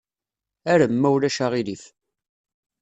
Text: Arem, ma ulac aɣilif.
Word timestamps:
Arem, 0.71 0.93
ma 0.99 1.09
ulac 1.15 1.37
aɣilif. 1.45 1.83